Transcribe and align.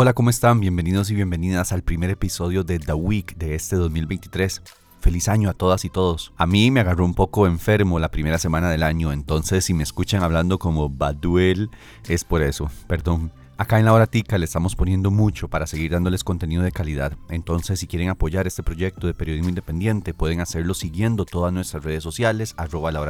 Hola, 0.00 0.12
¿cómo 0.12 0.30
están? 0.30 0.60
Bienvenidos 0.60 1.10
y 1.10 1.16
bienvenidas 1.16 1.72
al 1.72 1.82
primer 1.82 2.08
episodio 2.10 2.62
de 2.62 2.78
The 2.78 2.92
Week 2.92 3.36
de 3.36 3.56
este 3.56 3.74
2023. 3.74 4.62
Feliz 5.00 5.28
año 5.28 5.50
a 5.50 5.54
todas 5.54 5.84
y 5.84 5.90
todos. 5.90 6.32
A 6.36 6.46
mí 6.46 6.70
me 6.70 6.78
agarró 6.78 7.04
un 7.04 7.14
poco 7.14 7.48
enfermo 7.48 7.98
la 7.98 8.12
primera 8.12 8.38
semana 8.38 8.70
del 8.70 8.84
año, 8.84 9.10
entonces 9.10 9.64
si 9.64 9.74
me 9.74 9.82
escuchan 9.82 10.22
hablando 10.22 10.60
como 10.60 10.88
Baduel 10.88 11.68
es 12.08 12.22
por 12.22 12.42
eso, 12.42 12.70
perdón. 12.86 13.32
Acá 13.60 13.80
en 13.80 13.86
la 13.86 13.92
hora 13.92 14.06
tica 14.06 14.38
le 14.38 14.44
estamos 14.44 14.76
poniendo 14.76 15.10
mucho 15.10 15.48
para 15.48 15.66
seguir 15.66 15.90
dándoles 15.90 16.22
contenido 16.22 16.62
de 16.62 16.70
calidad. 16.70 17.14
Entonces, 17.28 17.80
si 17.80 17.88
quieren 17.88 18.08
apoyar 18.08 18.46
este 18.46 18.62
proyecto 18.62 19.08
de 19.08 19.14
periodismo 19.14 19.48
independiente, 19.48 20.14
pueden 20.14 20.40
hacerlo 20.40 20.74
siguiendo 20.74 21.24
todas 21.24 21.52
nuestras 21.52 21.82
redes 21.82 22.04
sociales, 22.04 22.54
arroba 22.56 22.92
la 22.92 23.00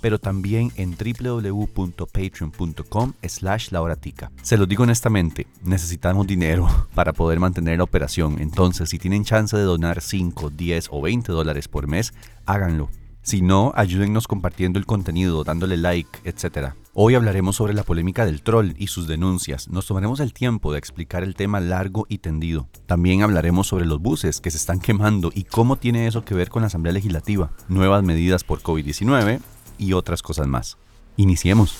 pero 0.00 0.18
también 0.18 0.72
en 0.76 0.96
www.patreon.com 0.96 3.12
slash 3.22 3.70
la. 3.70 4.30
Se 4.40 4.56
los 4.56 4.66
digo 4.66 4.84
honestamente, 4.84 5.46
necesitamos 5.62 6.26
dinero 6.26 6.88
para 6.94 7.12
poder 7.12 7.38
mantener 7.38 7.76
la 7.76 7.84
operación. 7.84 8.40
Entonces, 8.40 8.88
si 8.88 8.98
tienen 8.98 9.24
chance 9.24 9.54
de 9.54 9.64
donar 9.64 10.00
5, 10.00 10.48
10 10.48 10.88
o 10.90 11.02
20 11.02 11.32
dólares 11.32 11.68
por 11.68 11.86
mes, 11.86 12.14
háganlo. 12.46 12.88
Si 13.26 13.42
no, 13.42 13.72
ayúdennos 13.74 14.28
compartiendo 14.28 14.78
el 14.78 14.86
contenido, 14.86 15.42
dándole 15.42 15.76
like, 15.76 16.20
etc. 16.22 16.74
Hoy 16.94 17.16
hablaremos 17.16 17.56
sobre 17.56 17.74
la 17.74 17.82
polémica 17.82 18.24
del 18.24 18.40
troll 18.40 18.74
y 18.78 18.86
sus 18.86 19.08
denuncias. 19.08 19.68
Nos 19.68 19.84
tomaremos 19.84 20.20
el 20.20 20.32
tiempo 20.32 20.72
de 20.72 20.78
explicar 20.78 21.24
el 21.24 21.34
tema 21.34 21.58
largo 21.58 22.06
y 22.08 22.18
tendido. 22.18 22.68
También 22.86 23.22
hablaremos 23.24 23.66
sobre 23.66 23.84
los 23.84 24.00
buses 24.00 24.40
que 24.40 24.52
se 24.52 24.58
están 24.58 24.78
quemando 24.78 25.32
y 25.34 25.42
cómo 25.42 25.74
tiene 25.74 26.06
eso 26.06 26.24
que 26.24 26.36
ver 26.36 26.50
con 26.50 26.62
la 26.62 26.68
Asamblea 26.68 26.92
Legislativa, 26.92 27.50
nuevas 27.66 28.04
medidas 28.04 28.44
por 28.44 28.62
COVID-19 28.62 29.40
y 29.76 29.92
otras 29.92 30.22
cosas 30.22 30.46
más. 30.46 30.78
Iniciemos. 31.16 31.76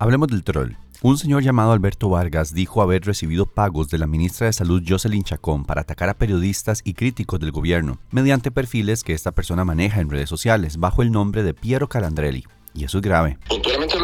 Hablemos 0.00 0.26
del 0.26 0.42
troll. 0.42 0.83
Un 1.06 1.18
señor 1.18 1.42
llamado 1.42 1.72
Alberto 1.72 2.08
Vargas 2.08 2.54
dijo 2.54 2.80
haber 2.80 3.04
recibido 3.04 3.44
pagos 3.44 3.90
de 3.90 3.98
la 3.98 4.06
ministra 4.06 4.46
de 4.46 4.54
Salud 4.54 4.82
Jocelyn 4.88 5.22
Chacón 5.22 5.66
para 5.66 5.82
atacar 5.82 6.08
a 6.08 6.14
periodistas 6.14 6.80
y 6.82 6.94
críticos 6.94 7.38
del 7.40 7.52
gobierno, 7.52 7.98
mediante 8.10 8.50
perfiles 8.50 9.04
que 9.04 9.12
esta 9.12 9.30
persona 9.30 9.66
maneja 9.66 10.00
en 10.00 10.08
redes 10.08 10.30
sociales 10.30 10.78
bajo 10.78 11.02
el 11.02 11.12
nombre 11.12 11.42
de 11.42 11.52
Piero 11.52 11.90
Calandrelli. 11.90 12.46
Y 12.72 12.84
eso 12.84 12.96
es 12.96 13.02
grave. 13.02 13.36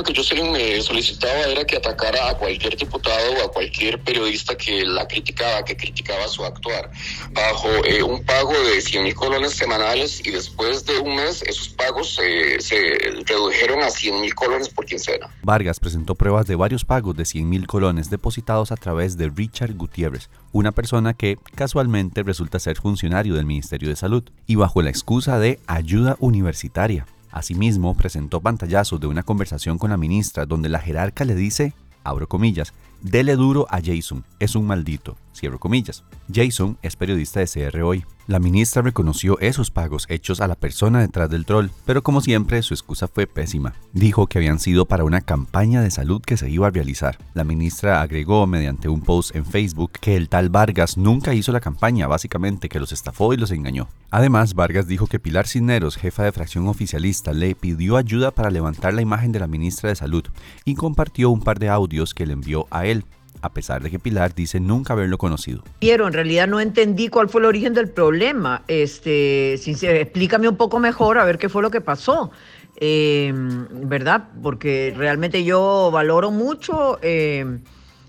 Lo 0.00 0.04
que 0.04 0.14
Jocelyn 0.14 0.50
me 0.50 0.80
solicitaba 0.80 1.40
era 1.40 1.62
que 1.66 1.76
atacara 1.76 2.30
a 2.30 2.34
cualquier 2.38 2.74
diputado 2.74 3.34
o 3.34 3.44
a 3.44 3.52
cualquier 3.52 4.00
periodista 4.00 4.56
que 4.56 4.82
la 4.82 5.06
criticaba, 5.06 5.62
que 5.62 5.76
criticaba 5.76 6.26
su 6.26 6.42
actuar, 6.42 6.90
bajo 7.32 7.68
eh, 7.84 8.02
un 8.02 8.24
pago 8.24 8.54
de 8.72 8.80
100 8.80 9.04
mil 9.04 9.14
colones 9.14 9.52
semanales 9.52 10.26
y 10.26 10.30
después 10.30 10.86
de 10.86 11.00
un 11.00 11.16
mes 11.16 11.42
esos 11.42 11.68
pagos 11.68 12.18
eh, 12.22 12.56
se 12.60 12.78
redujeron 13.26 13.82
a 13.82 13.90
100 13.90 14.22
mil 14.22 14.34
colones 14.34 14.70
por 14.70 14.86
quincena. 14.86 15.28
Vargas 15.42 15.78
presentó 15.78 16.14
pruebas 16.14 16.46
de 16.46 16.56
varios 16.56 16.86
pagos 16.86 17.14
de 17.14 17.26
100 17.26 17.46
mil 17.46 17.66
colones 17.66 18.08
depositados 18.08 18.72
a 18.72 18.76
través 18.76 19.18
de 19.18 19.28
Richard 19.28 19.74
Gutiérrez, 19.74 20.30
una 20.52 20.72
persona 20.72 21.12
que 21.12 21.36
casualmente 21.54 22.22
resulta 22.22 22.58
ser 22.58 22.78
funcionario 22.78 23.34
del 23.34 23.44
Ministerio 23.44 23.90
de 23.90 23.96
Salud, 23.96 24.24
y 24.46 24.54
bajo 24.54 24.80
la 24.80 24.88
excusa 24.88 25.38
de 25.38 25.60
ayuda 25.66 26.16
universitaria. 26.20 27.04
Asimismo, 27.32 27.94
presentó 27.94 28.40
pantallazos 28.40 29.00
de 29.00 29.06
una 29.06 29.22
conversación 29.22 29.78
con 29.78 29.90
la 29.90 29.96
ministra 29.96 30.46
donde 30.46 30.68
la 30.68 30.80
jerarca 30.80 31.24
le 31.24 31.34
dice, 31.34 31.74
abro 32.02 32.28
comillas, 32.28 32.72
dele 33.02 33.36
duro 33.36 33.66
a 33.70 33.80
Jason, 33.82 34.24
es 34.38 34.56
un 34.56 34.66
maldito, 34.66 35.16
cierro 35.34 35.58
comillas. 35.58 36.04
Jason 36.32 36.78
es 36.82 36.96
periodista 36.96 37.40
de 37.40 37.46
CR 37.46 37.82
Hoy. 37.82 38.04
La 38.26 38.38
ministra 38.38 38.80
reconoció 38.80 39.40
esos 39.40 39.72
pagos 39.72 40.06
hechos 40.08 40.40
a 40.40 40.46
la 40.46 40.54
persona 40.54 41.00
detrás 41.00 41.28
del 41.30 41.44
troll, 41.44 41.70
pero 41.84 42.04
como 42.04 42.20
siempre 42.20 42.62
su 42.62 42.74
excusa 42.74 43.08
fue 43.08 43.26
pésima. 43.26 43.74
Dijo 43.92 44.28
que 44.28 44.38
habían 44.38 44.60
sido 44.60 44.86
para 44.86 45.02
una 45.02 45.20
campaña 45.20 45.82
de 45.82 45.90
salud 45.90 46.22
que 46.22 46.36
se 46.36 46.48
iba 46.48 46.68
a 46.68 46.70
realizar. 46.70 47.18
La 47.34 47.42
ministra 47.42 48.02
agregó 48.02 48.46
mediante 48.46 48.88
un 48.88 49.00
post 49.00 49.34
en 49.34 49.44
Facebook 49.44 49.92
que 50.00 50.14
el 50.14 50.28
tal 50.28 50.48
Vargas 50.48 50.96
nunca 50.96 51.34
hizo 51.34 51.50
la 51.50 51.58
campaña, 51.58 52.06
básicamente 52.06 52.68
que 52.68 52.78
los 52.78 52.92
estafó 52.92 53.34
y 53.34 53.36
los 53.36 53.50
engañó. 53.50 53.88
Además, 54.12 54.54
Vargas 54.54 54.86
dijo 54.86 55.08
que 55.08 55.18
Pilar 55.18 55.48
Cisneros, 55.48 55.96
jefa 55.96 56.22
de 56.22 56.30
fracción 56.30 56.68
oficialista, 56.68 57.32
le 57.32 57.56
pidió 57.56 57.96
ayuda 57.96 58.30
para 58.30 58.50
levantar 58.50 58.94
la 58.94 59.02
imagen 59.02 59.32
de 59.32 59.40
la 59.40 59.48
ministra 59.48 59.88
de 59.88 59.96
Salud 59.96 60.24
y 60.64 60.76
compartió 60.76 61.30
un 61.30 61.40
par 61.40 61.58
de 61.58 61.68
audios 61.68 62.14
que 62.14 62.26
le 62.26 62.34
envió 62.34 62.68
a 62.70 62.86
él 62.86 63.04
a 63.42 63.52
pesar 63.52 63.82
de 63.82 63.90
que 63.90 63.98
Pilar 63.98 64.34
dice 64.34 64.60
nunca 64.60 64.92
haberlo 64.92 65.18
conocido. 65.18 65.62
Pero 65.80 66.06
en 66.06 66.12
realidad 66.12 66.46
no 66.46 66.60
entendí 66.60 67.08
cuál 67.08 67.28
fue 67.28 67.40
el 67.40 67.46
origen 67.46 67.74
del 67.74 67.88
problema. 67.88 68.62
Este, 68.68 69.54
explícame 69.54 70.48
un 70.48 70.56
poco 70.56 70.78
mejor 70.78 71.18
a 71.18 71.24
ver 71.24 71.38
qué 71.38 71.48
fue 71.48 71.62
lo 71.62 71.70
que 71.70 71.80
pasó. 71.80 72.30
Em, 72.76 73.66
¿Verdad? 73.88 74.28
Porque 74.42 74.94
realmente 74.96 75.44
yo 75.44 75.90
valoro 75.92 76.30
mucho, 76.30 76.98
em, 77.02 77.60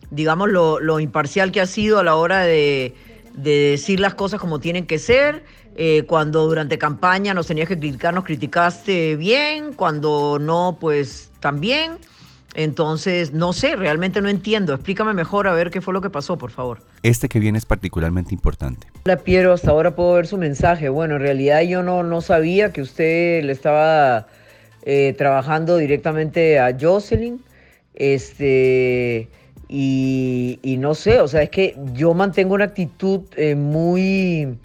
digamos, 0.10 0.50
lo, 0.50 1.00
imparcial 1.00 1.52
que 1.52 1.62
ha 1.62 1.66
sido 1.66 2.00
a 2.00 2.04
la 2.04 2.16
hora 2.16 2.42
de, 2.42 2.96
decir 3.34 4.00
las 4.02 4.14
cosas 4.14 4.40
como 4.40 4.60
tienen 4.60 4.86
que 4.86 5.00
ser. 5.00 5.44
Eh, 5.76 6.04
cuando 6.06 6.46
durante 6.48 6.78
campaña 6.78 7.34
nos 7.34 7.48
tenías 7.48 7.68
que 7.68 7.78
criticar, 7.78 8.14
nos 8.14 8.26
criticaste 8.26 9.16
bien. 9.16 9.74
Cuando 9.74 10.38
no, 10.40 10.78
pues 10.80 11.32
también. 11.40 11.98
Entonces, 12.54 13.32
no 13.32 13.54
sé, 13.54 13.76
realmente 13.76 14.22
no 14.22 14.30
entiendo. 14.30 14.74
Explícame 14.74 15.14
mejor 15.14 15.48
a 15.48 15.54
ver 15.54 15.72
qué 15.72 15.82
fue 15.82 15.94
lo 15.94 16.02
que 16.02 16.10
pasó, 16.10 16.38
por 16.38 16.52
favor. 16.52 16.80
Este 17.04 17.30
que 17.30 17.40
viene 17.40 17.58
es 17.58 17.66
particularmente 17.66 18.34
importante. 18.34 18.88
Hola 19.06 19.18
Piero, 19.18 19.54
hasta 19.54 19.72
ahora 19.72 19.96
puedo 19.96 20.14
ver 20.14 20.28
su 20.28 20.38
mensaje. 20.38 20.90
Bueno, 20.90 21.16
en 21.16 21.22
realidad 21.22 21.62
yo 21.62 21.82
no, 21.82 22.04
no 22.04 22.22
sabía 22.22 22.74
que 22.74 22.82
usted 22.82 23.44
le 23.44 23.54
estaba 23.54 24.28
eh, 24.84 25.16
trabajando 25.18 25.78
directamente 25.78 26.60
a 26.60 26.76
Jocelyn. 26.80 27.42
Este, 27.94 29.30
y, 29.74 30.60
no 30.80 30.96
sé, 30.96 31.22
o 31.22 31.28
sea, 31.30 31.44
es 31.44 31.50
que 31.50 31.78
yo 31.94 32.14
mantengo 32.14 32.56
una 32.56 32.66
actitud 32.66 33.22
eh, 33.38 33.56
muy 33.56 34.58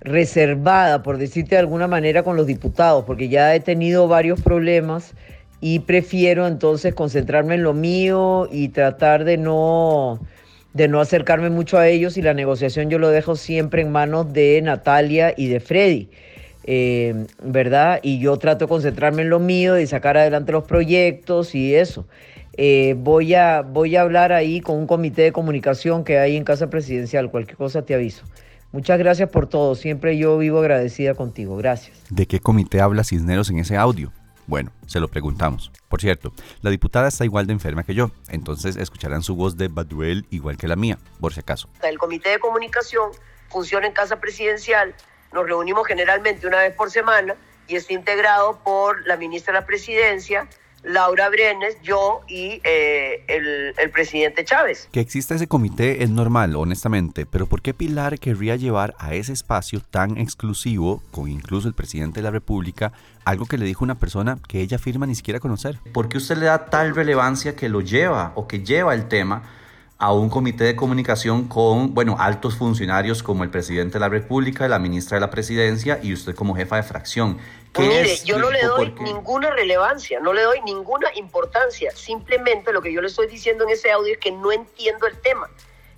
reservada, 0.00 1.02
por 1.02 1.16
decirte 1.16 1.54
de 1.54 1.60
alguna 1.60 1.86
manera, 1.86 2.22
con 2.22 2.36
los 2.36 2.46
diputados, 2.46 3.04
porque 3.04 3.28
ya 3.28 3.54
he 3.54 3.60
tenido 3.60 4.08
varios 4.08 4.40
problemas 4.42 5.14
y 5.68 5.80
prefiero 5.80 6.46
entonces 6.46 6.94
concentrarme 6.94 7.56
en 7.56 7.64
lo 7.64 7.74
mío 7.74 8.48
y 8.52 8.68
tratar 8.68 9.24
de 9.24 9.36
no, 9.36 10.20
de 10.74 10.86
no 10.86 11.00
acercarme 11.00 11.50
mucho 11.50 11.76
a 11.76 11.88
ellos 11.88 12.16
y 12.16 12.22
la 12.22 12.34
negociación 12.34 12.88
yo 12.88 13.00
lo 13.00 13.08
dejo 13.08 13.34
siempre 13.34 13.82
en 13.82 13.90
manos 13.90 14.32
de 14.32 14.62
Natalia 14.62 15.34
y 15.36 15.48
de 15.48 15.58
Freddy. 15.58 16.08
Eh, 16.62 17.26
¿Verdad? 17.42 17.98
Y 18.04 18.20
yo 18.20 18.36
trato 18.36 18.66
de 18.66 18.68
concentrarme 18.68 19.22
en 19.22 19.30
lo 19.30 19.40
mío 19.40 19.76
y 19.76 19.88
sacar 19.88 20.16
adelante 20.16 20.52
los 20.52 20.62
proyectos 20.62 21.52
y 21.56 21.74
eso. 21.74 22.06
Eh, 22.56 22.94
voy, 22.96 23.34
a, 23.34 23.62
voy 23.62 23.96
a 23.96 24.02
hablar 24.02 24.32
ahí 24.32 24.60
con 24.60 24.78
un 24.78 24.86
comité 24.86 25.22
de 25.22 25.32
comunicación 25.32 26.04
que 26.04 26.20
hay 26.20 26.36
en 26.36 26.44
Casa 26.44 26.70
Presidencial. 26.70 27.28
Cualquier 27.28 27.56
cosa 27.56 27.82
te 27.82 27.92
aviso. 27.92 28.24
Muchas 28.70 29.00
gracias 29.00 29.30
por 29.30 29.48
todo. 29.48 29.74
Siempre 29.74 30.16
yo 30.16 30.38
vivo 30.38 30.60
agradecida 30.60 31.14
contigo. 31.14 31.56
Gracias. 31.56 32.04
¿De 32.08 32.26
qué 32.26 32.38
comité 32.38 32.80
habla 32.80 33.02
Cisneros 33.02 33.50
en 33.50 33.58
ese 33.58 33.76
audio? 33.76 34.12
Bueno, 34.46 34.70
se 34.86 35.00
lo 35.00 35.08
preguntamos. 35.08 35.72
Por 35.88 36.00
cierto, 36.00 36.32
la 36.62 36.70
diputada 36.70 37.08
está 37.08 37.24
igual 37.24 37.46
de 37.46 37.52
enferma 37.52 37.82
que 37.82 37.94
yo, 37.94 38.10
entonces 38.28 38.76
escucharán 38.76 39.22
su 39.22 39.34
voz 39.34 39.56
de 39.56 39.68
Baduel 39.68 40.26
igual 40.30 40.56
que 40.56 40.68
la 40.68 40.76
mía, 40.76 40.98
por 41.20 41.32
si 41.32 41.40
acaso. 41.40 41.68
El 41.82 41.98
comité 41.98 42.30
de 42.30 42.38
comunicación 42.38 43.10
funciona 43.48 43.86
en 43.86 43.92
Casa 43.92 44.20
Presidencial, 44.20 44.94
nos 45.32 45.46
reunimos 45.46 45.86
generalmente 45.86 46.46
una 46.46 46.58
vez 46.58 46.74
por 46.74 46.90
semana 46.90 47.34
y 47.66 47.76
está 47.76 47.92
integrado 47.92 48.60
por 48.62 49.04
la 49.06 49.16
ministra 49.16 49.52
de 49.52 49.60
la 49.60 49.66
Presidencia, 49.66 50.48
Laura 50.86 51.28
Brenes, 51.30 51.76
yo 51.82 52.20
y 52.28 52.60
eh, 52.62 53.24
el, 53.26 53.90
presidente 53.90 54.44
Chávez. 54.44 54.88
Que 54.92 55.00
exista 55.00 55.34
ese 55.34 55.48
comité 55.48 56.04
es 56.04 56.10
normal, 56.10 56.54
honestamente, 56.54 57.26
pero 57.26 57.46
¿por 57.46 57.60
qué 57.60 57.74
Pilar 57.74 58.20
querría 58.20 58.54
llevar 58.54 58.94
a 58.98 59.14
ese 59.14 59.32
espacio 59.32 59.80
tan 59.80 60.16
exclusivo, 60.16 61.02
con 61.10 61.28
incluso 61.28 61.66
el 61.66 61.74
presidente 61.74 62.20
de 62.20 62.24
la 62.24 62.30
República, 62.30 62.92
algo 63.24 63.46
que 63.46 63.58
le 63.58 63.66
dijo 63.66 63.84
una 63.84 63.96
persona 63.96 64.38
que 64.46 64.60
ella 64.60 64.76
afirma 64.76 65.06
ni 65.06 65.16
siquiera 65.16 65.40
conocer? 65.40 65.80
¿Por 65.92 66.08
qué 66.08 66.18
usted 66.18 66.36
le 66.36 66.46
da 66.46 66.66
tal 66.66 66.94
relevancia 66.94 67.56
que 67.56 67.68
lo 67.68 67.80
lleva 67.80 68.30
o 68.36 68.46
que 68.46 68.60
lleva 68.60 68.94
el 68.94 69.08
tema? 69.08 69.42
A 69.98 70.12
un 70.12 70.28
comité 70.28 70.64
de 70.64 70.76
comunicación 70.76 71.48
con, 71.48 71.94
bueno, 71.94 72.16
altos 72.18 72.56
funcionarios 72.56 73.22
como 73.22 73.44
el 73.44 73.50
presidente 73.50 73.94
de 73.94 74.00
la 74.00 74.08
República, 74.08 74.68
la 74.68 74.78
ministra 74.78 75.16
de 75.16 75.22
la 75.22 75.30
Presidencia 75.30 75.98
y 76.02 76.12
usted 76.12 76.34
como 76.34 76.54
jefa 76.54 76.76
de 76.76 76.82
fracción. 76.82 77.38
Mire, 77.78 78.16
yo 78.24 78.38
no 78.38 78.50
le 78.50 78.62
doy 78.62 78.94
ninguna 79.00 79.50
relevancia, 79.50 80.18
no 80.20 80.32
le 80.32 80.42
doy 80.42 80.60
ninguna 80.62 81.08
importancia. 81.14 81.90
Simplemente 81.94 82.72
lo 82.72 82.80
que 82.80 82.92
yo 82.92 83.00
le 83.00 83.08
estoy 83.08 83.26
diciendo 83.26 83.64
en 83.64 83.70
ese 83.70 83.90
audio 83.90 84.14
es 84.14 84.18
que 84.18 84.32
no 84.32 84.52
entiendo 84.52 85.06
el 85.06 85.16
tema. 85.18 85.48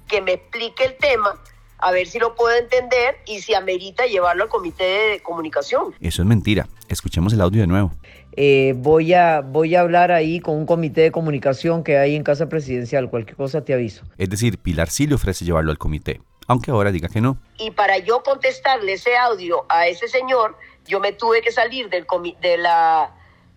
Que 0.08 0.20
me 0.20 0.32
explique 0.32 0.84
el 0.84 0.96
tema, 0.96 1.40
a 1.78 1.92
ver 1.92 2.06
si 2.06 2.18
lo 2.18 2.34
puedo 2.34 2.56
entender 2.56 3.18
y 3.26 3.40
si 3.40 3.54
amerita 3.54 4.06
llevarlo 4.06 4.44
al 4.44 4.48
comité 4.48 4.84
de 4.84 5.20
comunicación. 5.22 5.94
Eso 6.00 6.22
es 6.22 6.28
mentira. 6.28 6.68
Escuchemos 6.88 7.32
el 7.32 7.40
audio 7.40 7.60
de 7.60 7.66
nuevo. 7.66 7.92
Eh, 8.40 8.74
voy, 8.76 9.14
a, 9.14 9.40
voy 9.40 9.74
a 9.74 9.80
hablar 9.80 10.12
ahí 10.12 10.38
con 10.38 10.54
un 10.54 10.64
comité 10.64 11.00
de 11.00 11.10
comunicación 11.10 11.82
que 11.82 11.98
hay 11.98 12.14
en 12.14 12.22
Casa 12.22 12.48
Presidencial. 12.48 13.10
Cualquier 13.10 13.34
cosa 13.34 13.64
te 13.64 13.74
aviso. 13.74 14.04
Es 14.16 14.30
decir, 14.30 14.58
Pilar 14.58 14.90
sí 14.90 15.08
le 15.08 15.16
ofrece 15.16 15.44
llevarlo 15.44 15.72
al 15.72 15.78
comité, 15.78 16.20
aunque 16.46 16.70
ahora 16.70 16.92
diga 16.92 17.08
que 17.08 17.20
no. 17.20 17.40
Y 17.58 17.72
para 17.72 17.98
yo 17.98 18.22
contestarle 18.22 18.92
ese 18.92 19.16
audio 19.16 19.66
a 19.68 19.88
ese 19.88 20.06
señor, 20.06 20.56
yo 20.86 21.00
me 21.00 21.10
tuve 21.10 21.42
que 21.42 21.50
salir 21.50 21.90
del, 21.90 22.06
de 22.40 22.58
la, 22.58 23.12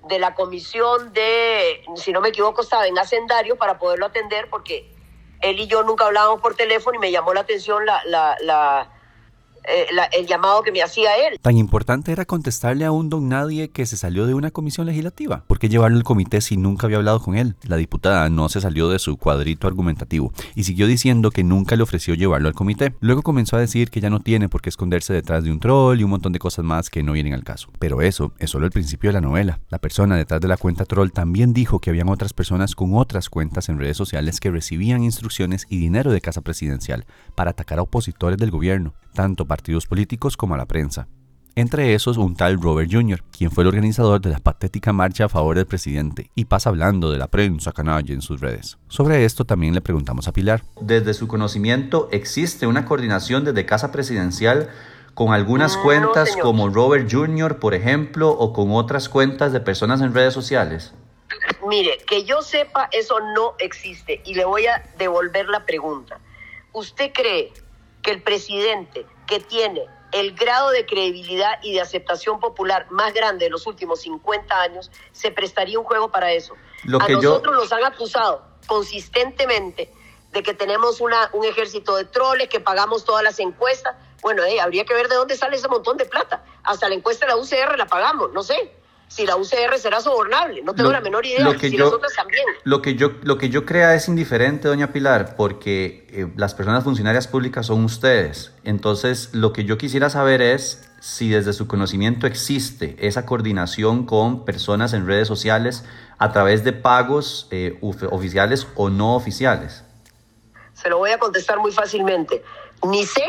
de 0.10 0.18
la 0.18 0.33
comisión 0.33 1.13
de, 1.13 1.84
si 1.95 2.12
no 2.12 2.19
me 2.19 2.30
equivoco, 2.30 2.63
estaba 2.63 2.88
en 2.88 2.98
Hacendario 2.98 3.57
para 3.57 3.77
poderlo 3.77 4.07
atender 4.07 4.48
porque 4.50 4.92
él 5.42 5.60
y 5.60 5.68
yo 5.68 5.84
nunca 5.84 6.07
hablábamos 6.07 6.42
por 6.42 6.56
teléfono 6.56 6.95
y 6.95 7.00
me 7.00 7.12
llamó 7.12 7.36
la 7.36 7.42
atención 7.42 7.86
la, 7.86 8.01
la, 8.06 8.36
la 8.42 8.92
eh, 9.68 9.88
el 10.18 10.28
llamado 10.28 10.63
que 10.63 10.72
me 10.72 10.81
hacía 10.81 11.10
él. 11.28 11.40
Tan 11.42 11.58
importante 11.58 12.12
era 12.12 12.25
contestarle 12.25 12.86
a 12.86 12.92
un 12.92 13.10
don 13.10 13.30
nadie 13.30 13.69
que 13.69 13.86
se 13.86 13.98
salió 13.98 14.25
de 14.25 14.34
una 14.34 14.52
comisión 14.52 14.88
legislativa. 14.88 15.44
¿Por 15.48 15.60
qué 15.60 15.69
llevarlo 15.69 15.98
al 15.98 16.04
comité 16.04 16.42
si 16.42 16.58
nunca 16.58 16.88
había 16.88 16.98
hablado 16.98 17.22
con 17.22 17.36
él? 17.36 17.56
La 17.63 17.78
diputada 17.78 18.30
no 18.30 18.50
se 18.50 18.62
salió 18.62 18.90
de 18.90 19.00
su 19.00 19.18
cuadrito 19.18 19.68
argumentativo 19.68 20.34
y 20.56 20.63
siguió 20.63 20.88
diciendo 20.88 21.31
que 21.31 21.44
nunca 21.44 21.75
le 21.75 21.84
ofreció 21.84 22.16
llevarlo 22.16 22.48
al 22.48 22.56
comité. 22.56 22.94
Luego 23.00 23.22
comenzó 23.22 23.58
a 23.58 23.60
decir 23.60 23.90
que 23.90 24.02
ya 24.02 24.10
no 24.10 24.19
tiene 24.19 24.50
por 24.50 24.62
qué 24.62 24.69
esconderse 24.69 25.13
detrás 25.13 25.44
de 25.44 25.52
un 25.52 25.60
troll 25.60 26.00
y 26.00 26.04
un 26.04 26.10
montón 26.10 26.34
de 26.34 26.40
cosas 26.40 26.66
más 26.66 26.90
que 26.90 27.04
no 27.04 27.13
vienen 27.13 27.34
al 27.34 27.44
caso. 27.44 27.69
Pero 27.80 28.02
eso 28.02 28.34
es 28.40 28.50
solo 28.50 28.66
el 28.66 28.72
principio 28.72 29.10
de 29.10 29.13
la 29.13 29.22
novela. 29.22 29.60
La 29.69 29.80
persona 29.80 30.16
detrás 30.16 30.42
de 30.42 30.48
la 30.48 30.58
cuenta 30.58 30.86
troll 30.86 31.12
también 31.12 31.54
dijo 31.54 31.80
que 31.80 31.90
habían 31.90 32.10
otras 32.10 32.34
personas 32.34 32.75
con 32.75 32.96
otras 32.96 33.30
cuentas 33.30 33.69
en 33.69 33.80
redes 33.80 33.98
sociales 33.98 34.40
que 34.40 34.52
recibían 34.52 35.04
instrucciones 35.04 35.66
y 35.69 35.78
dinero 35.78 36.12
de 36.12 36.22
casa 36.22 36.42
presidencial 36.42 37.06
para 37.36 37.52
atacar 37.52 37.80
a 37.80 37.84
opositores 37.84 38.38
del 38.38 38.52
gobierno 38.52 38.94
tanto 39.12 39.46
partidos 39.46 39.86
políticos 39.86 40.38
como 40.38 40.56
a 40.56 40.58
la 40.58 40.66
prensa. 40.66 41.08
Entre 41.54 41.94
esos 41.94 42.16
un 42.16 42.38
tal 42.38 42.62
Robert 42.62 42.90
Jr., 42.90 43.22
quien 43.30 43.52
fue 43.52 43.63
el 43.63 43.68
organizador 43.68 44.22
de 44.22 44.30
la 44.30 44.40
patética 44.40 44.94
marcha 44.94 45.25
a 45.25 45.30
favor 45.30 45.58
del 45.58 45.66
presidente 45.66 46.31
y 46.34 46.46
pasa 46.46 46.69
hablando 46.69 47.12
de 47.12 47.18
la 47.18 47.28
prensa 47.28 47.74
canalla 47.74 48.13
en 48.13 48.22
sus 48.22 48.40
redes. 48.40 48.78
Sobre 48.88 49.25
esto 49.25 49.44
también 49.44 49.74
le 49.74 49.81
preguntamos 49.81 50.30
a 50.30 50.31
Pilar. 50.31 50.63
Desde 50.80 51.13
su 51.13 51.28
conocimiento, 51.28 52.08
¿existe 52.12 52.68
una 52.68 52.86
coordinación 52.86 53.44
desde 53.44 53.66
Casa 53.66 53.92
Presidencial 53.92 54.69
con 55.13 55.34
algunas 55.34 55.75
cuentas 55.75 56.38
como 56.42 56.69
Robert 56.69 57.12
Jr., 57.12 57.60
por 57.60 57.74
ejemplo, 57.74 58.30
o 58.30 58.54
con 58.54 58.72
otras 58.72 59.10
cuentas 59.10 59.52
de 59.52 59.60
personas 59.60 60.00
en 60.00 60.13
redes 60.13 60.34
sociales? 60.34 60.94
Mire, 61.68 61.98
que 62.08 62.24
yo 62.24 62.42
sepa, 62.42 62.88
eso 62.94 63.19
no 63.36 63.56
existe 63.60 64.22
y 64.25 64.36
le 64.36 64.46
voy 64.46 64.68
a 64.68 64.81
devolver 64.98 65.50
la 65.50 65.66
pregunta. 65.66 66.19
¿Usted 66.72 67.12
cree 67.13 67.52
que 68.01 68.12
el 68.12 68.21
presidente 68.21 69.06
que 69.27 69.39
tiene 69.39 69.86
el 70.12 70.33
grado 70.36 70.71
de 70.71 70.86
credibilidad 70.86 71.59
y 71.63 71.74
de 71.74 71.81
aceptación 71.81 72.39
popular 72.39 72.88
más 72.92 73.13
grande 73.13 73.45
de 73.45 73.51
los 73.51 73.65
últimos 73.65 74.01
50 74.01 74.62
años, 74.62 74.92
se 75.12 75.31
prestaría 75.31 75.80
un 75.80 75.86
juego 75.86 76.12
para 76.12 76.31
eso. 76.31 76.53
a 77.00 77.07
nosotros 77.07 77.56
nos 77.56 77.71
han 77.71 77.86
acusado 77.86 78.44
consistentemente 78.68 79.92
de 80.31 80.44
que 80.44 80.53
tenemos 80.53 81.01
una, 81.01 81.30
un 81.33 81.45
ejército 81.45 81.95
de 81.95 82.06
troles, 82.06 82.50
que 82.50 82.59
pagamos 82.59 83.06
todas 83.06 83.24
las 83.24 83.39
encuestas. 83.39 83.95
Bueno, 84.21 84.44
eh, 84.44 84.59
habría 84.59 84.86
que 84.86 84.94
ver 84.94 85.07
de 85.07 85.15
dónde 85.15 85.36
sale 85.36 85.57
ese 85.57 85.68
montón 85.68 85.98
de 85.98 86.06
plata. 86.06 86.44
Hasta 86.63 86.89
la 86.89 86.95
encuesta 86.95 87.25
de 87.25 87.33
la 87.33 87.38
UCR 87.38 87.77
la 87.77 87.86
pagamos, 87.86 88.31
no 88.33 88.44
sé 88.44 88.81
si 89.12 89.25
la 89.25 89.36
UCR 89.36 89.78
será 89.78 90.00
sobornable. 90.00 90.62
No 90.63 90.74
tengo 90.74 90.90
la 90.90 91.02
menor 91.02 91.25
idea. 91.25 91.44
Lo 91.44 91.58
que 91.58 91.69
si 91.69 91.78
yo, 91.78 92.00
también. 92.16 92.46
Lo 92.63 92.81
que, 92.81 92.96
yo, 92.96 93.12
lo 93.24 93.38
que 93.38 93.50
yo 93.50 93.66
crea 93.66 93.94
es 93.94 94.08
indiferente, 94.08 94.69
doña 94.69 94.94
Pilar, 94.94 95.36
porque 95.36 96.08
eh, 96.12 96.31
las 96.38 96.54
personas 96.54 96.86
funcionarias 96.86 97.28
públicas 97.28 97.66
son 97.66 97.84
ustedes. 97.84 98.54
Entonces, 98.63 99.30
lo 99.34 99.52
que 99.52 99.66
yo 99.66 99.78
quisiera 99.78 100.10
saber 100.10 100.42
es 100.42 100.90
si 101.02 101.30
desde 101.30 101.52
su 101.52 101.68
conocimiento 101.68 102.25
existe 102.25 102.96
esa 103.00 103.25
coordinación 103.25 104.06
con 104.06 104.46
personas 104.46 104.94
en 104.94 105.06
redes 105.06 105.28
sociales 105.28 105.84
a 106.18 106.31
través 106.31 106.63
de 106.63 106.72
pagos 106.72 107.50
eh, 107.52 107.80
oficiales 107.81 108.66
o 108.75 108.90
no 108.90 109.16
oficiales. 109.16 109.84
Se 110.74 110.90
lo 110.90 111.00
voy 111.00 111.12
a 111.12 111.19
contestar 111.19 111.60
muy 111.60 111.74
fácilmente. 111.74 112.44
Ni 112.88 113.06
sé 113.06 113.25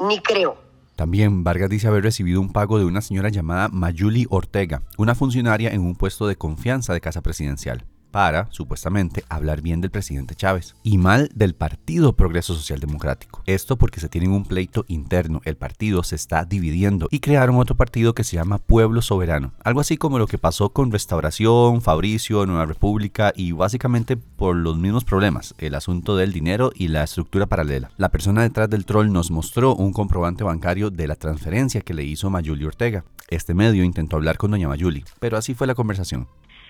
ni 0.00 0.20
creo. 0.22 0.67
También 0.98 1.44
Vargas 1.44 1.70
dice 1.70 1.86
haber 1.86 2.02
recibido 2.02 2.40
un 2.40 2.50
pago 2.50 2.76
de 2.80 2.84
una 2.84 3.02
señora 3.02 3.28
llamada 3.28 3.68
Mayuli 3.68 4.26
Ortega, 4.30 4.82
una 4.96 5.14
funcionaria 5.14 5.70
en 5.70 5.82
un 5.82 5.94
puesto 5.94 6.26
de 6.26 6.34
confianza 6.34 6.92
de 6.92 7.00
Casa 7.00 7.22
Presidencial 7.22 7.84
para, 8.10 8.48
supuestamente, 8.50 9.24
hablar 9.28 9.62
bien 9.62 9.80
del 9.80 9.90
presidente 9.90 10.34
Chávez 10.34 10.74
y 10.82 10.98
mal 10.98 11.30
del 11.34 11.54
Partido 11.54 12.14
Progreso 12.14 12.54
Social 12.54 12.80
Democrático. 12.80 13.42
Esto 13.46 13.76
porque 13.76 14.00
se 14.00 14.08
tienen 14.08 14.32
un 14.32 14.44
pleito 14.44 14.84
interno, 14.88 15.40
el 15.44 15.56
partido 15.56 16.02
se 16.02 16.16
está 16.16 16.44
dividiendo 16.44 17.08
y 17.10 17.20
crearon 17.20 17.56
otro 17.56 17.76
partido 17.76 18.14
que 18.14 18.24
se 18.24 18.36
llama 18.36 18.58
Pueblo 18.58 19.02
Soberano, 19.02 19.52
algo 19.62 19.80
así 19.80 19.96
como 19.96 20.18
lo 20.18 20.26
que 20.26 20.38
pasó 20.38 20.70
con 20.70 20.90
Restauración, 20.90 21.82
Fabricio, 21.82 22.46
Nueva 22.46 22.66
República 22.66 23.32
y 23.34 23.52
básicamente 23.52 24.16
por 24.16 24.56
los 24.56 24.78
mismos 24.78 25.04
problemas, 25.04 25.54
el 25.58 25.74
asunto 25.74 26.16
del 26.16 26.32
dinero 26.32 26.72
y 26.74 26.88
la 26.88 27.04
estructura 27.04 27.46
paralela. 27.46 27.90
La 27.96 28.08
persona 28.08 28.42
detrás 28.42 28.70
del 28.70 28.84
troll 28.84 29.12
nos 29.12 29.30
mostró 29.30 29.74
un 29.74 29.92
comprobante 29.92 30.44
bancario 30.44 30.90
de 30.90 31.06
la 31.06 31.16
transferencia 31.16 31.80
que 31.80 31.94
le 31.94 32.04
hizo 32.04 32.30
Mayuli 32.30 32.64
Ortega. 32.64 33.04
Este 33.28 33.54
medio 33.54 33.84
intentó 33.84 34.16
hablar 34.16 34.38
con 34.38 34.50
doña 34.50 34.68
Mayuli, 34.68 35.04
pero 35.20 35.36
así 35.36 35.54
fue 35.54 35.66
la 35.66 35.74
conversación. 35.74 36.26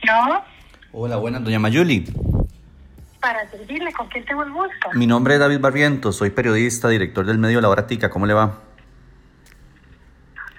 No, 0.06 0.42
Hola, 0.90 1.16
buenas, 1.16 1.44
doña 1.44 1.58
Mayuli. 1.58 2.06
Para 3.20 3.46
servirle, 3.50 3.92
¿con 3.92 4.08
quién 4.08 4.24
tengo 4.24 4.42
el 4.42 4.50
gusto? 4.50 4.88
Mi 4.94 5.06
nombre 5.06 5.34
es 5.34 5.40
David 5.40 5.60
Barrientos, 5.60 6.16
soy 6.16 6.30
periodista, 6.30 6.88
director 6.88 7.26
del 7.26 7.36
medio 7.36 7.60
La 7.60 7.68
Hora 7.68 7.86
Tica. 7.86 8.08
¿Cómo 8.08 8.24
le 8.24 8.32
va? 8.32 8.60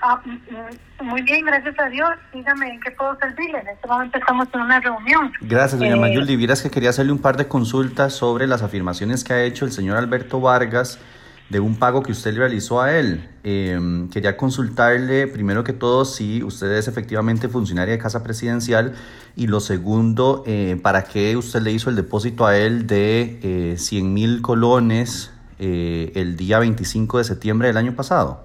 Ah, 0.02 0.22
mm, 0.24 0.32
mm, 0.32 1.08
muy 1.08 1.24
bien, 1.24 1.46
gracias 1.46 1.78
a 1.80 1.90
Dios. 1.90 2.10
Dígame, 2.32 2.74
¿en 2.74 2.80
qué 2.80 2.92
puedo 2.92 3.18
servirle? 3.18 3.60
En 3.60 3.70
este 3.70 3.88
momento 3.88 4.20
estamos 4.20 4.48
en 4.54 4.62
una 4.62 4.80
reunión. 4.80 5.34
Gracias, 5.42 5.80
doña 5.80 5.96
eh, 5.96 6.00
Mayuli. 6.00 6.36
Vieras 6.36 6.62
que 6.62 6.70
quería 6.70 6.92
hacerle 6.92 7.12
un 7.12 7.20
par 7.20 7.36
de 7.36 7.48
consultas 7.48 8.14
sobre 8.14 8.46
las 8.46 8.62
afirmaciones 8.62 9.24
que 9.24 9.34
ha 9.34 9.44
hecho 9.44 9.66
el 9.66 9.72
señor 9.72 9.98
Alberto 9.98 10.40
Vargas 10.40 11.00
de 11.50 11.60
un 11.60 11.76
pago 11.76 12.04
que 12.04 12.12
usted 12.12 12.34
le 12.34 12.40
realizó 12.40 12.82
a 12.82 12.96
él. 12.98 13.28
Em, 13.44 14.10
quería 14.10 14.38
consultarle, 14.38 15.28
primero 15.28 15.64
que 15.64 15.74
todo, 15.74 16.06
si 16.06 16.44
usted 16.44 16.72
es 16.74 16.88
efectivamente 16.88 17.50
funcionaria 17.50 17.94
de 17.94 18.00
Casa 18.00 18.24
Presidencial 18.24 18.94
y 19.36 19.48
lo 19.48 19.60
segundo, 19.60 20.44
eh, 20.46 20.80
¿para 20.82 21.04
qué 21.04 21.36
usted 21.38 21.62
le 21.62 21.72
hizo 21.72 21.90
el 21.90 21.96
depósito 21.96 22.46
a 22.46 22.58
él 22.58 22.86
de 22.86 23.76
100 23.78 24.06
eh, 24.06 24.10
mil 24.10 24.42
colones 24.42 25.32
eh, 25.58 26.12
el 26.16 26.36
día 26.38 26.60
25 26.60 27.18
de 27.18 27.24
septiembre 27.24 27.68
del 27.68 27.78
año 27.78 27.96
pasado? 27.96 28.44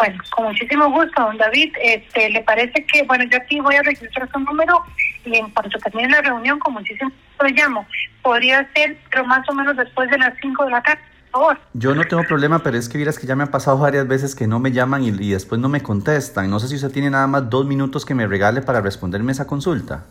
Bueno, 0.00 0.16
con 0.30 0.46
muchísimo 0.46 0.90
gusto, 0.90 1.22
don 1.22 1.36
David. 1.36 1.74
Este, 1.82 2.30
¿Le 2.30 2.40
parece 2.40 2.86
que, 2.86 3.02
bueno, 3.02 3.24
yo 3.24 3.36
aquí 3.36 3.60
voy 3.60 3.74
a 3.74 3.82
registrar 3.82 4.26
su 4.32 4.38
número 4.38 4.82
y 5.26 5.36
en 5.36 5.50
cuanto 5.50 5.78
termine 5.78 6.08
la 6.08 6.22
reunión, 6.22 6.58
con 6.58 6.72
muchísimo 6.72 7.10
gusto 7.10 7.44
le 7.44 7.50
llamo? 7.52 7.86
Podría 8.22 8.66
ser, 8.72 8.96
pero 9.10 9.26
más 9.26 9.46
o 9.50 9.52
menos 9.52 9.76
después 9.76 10.08
de 10.10 10.16
las 10.16 10.32
5 10.40 10.64
de 10.64 10.70
la 10.70 10.82
tarde. 10.82 11.02
Por 11.30 11.42
favor. 11.42 11.58
Yo 11.74 11.94
no 11.94 12.02
tengo 12.04 12.22
problema, 12.22 12.60
pero 12.60 12.78
es 12.78 12.88
que 12.88 12.96
vieras 12.96 13.18
que 13.18 13.26
ya 13.26 13.36
me 13.36 13.44
ha 13.44 13.50
pasado 13.50 13.76
varias 13.76 14.08
veces 14.08 14.34
que 14.34 14.46
no 14.46 14.58
me 14.58 14.72
llaman 14.72 15.04
y, 15.04 15.08
y 15.08 15.32
después 15.32 15.60
no 15.60 15.68
me 15.68 15.82
contestan. 15.82 16.48
No 16.48 16.60
sé 16.60 16.68
si 16.68 16.76
usted 16.76 16.90
tiene 16.90 17.10
nada 17.10 17.26
más 17.26 17.50
dos 17.50 17.66
minutos 17.66 18.06
que 18.06 18.14
me 18.14 18.26
regale 18.26 18.62
para 18.62 18.80
responderme 18.80 19.32
esa 19.32 19.46
consulta. 19.46 20.06